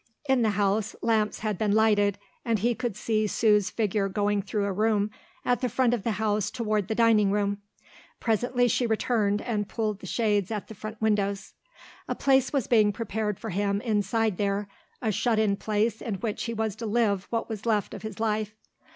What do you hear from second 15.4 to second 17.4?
place in which he was to live